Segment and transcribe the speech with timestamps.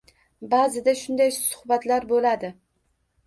[0.53, 2.53] Ba'zida shunday suhbatlar bo'ladi